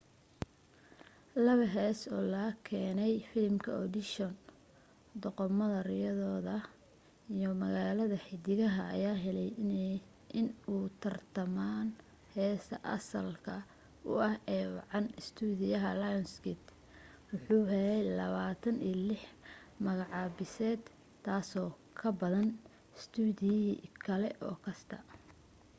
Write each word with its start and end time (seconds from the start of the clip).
laba 1.45 1.65
heesoo 1.75 2.13
oo 2.17 2.29
laga 2.33 2.53
keenay 2.67 3.13
filimka 3.29 3.69
audition 3.81 4.31
doqomada 5.21 5.79
riyooda 5.89 6.55
iyo 7.35 7.49
magaalada 7.63 8.17
xiddigaha 8.25 8.81
ayaa 8.95 9.17
helay 9.23 9.51
inay 9.63 9.93
u 10.73 10.75
tartamaan 11.03 11.87
heesta 12.33 12.75
asalka 12.97 13.55
ah 14.27 14.35
ee 14.55 14.63
ugu 14.67 14.75
wacan. 14.79 15.05
istuudiyaha 15.21 15.89
lionsgate 16.01 16.69
waxa 17.27 17.51
uu 17.59 17.65
helay 17.73 18.11
26 18.17 19.85
magacaabiseed- 19.85 20.81
taasoo 21.25 21.69
ka 21.99 22.07
badan 22.19 22.47
istuudiye 22.97 23.73
kale 24.05 24.29
oo 24.47 24.55
kasta 24.65 24.97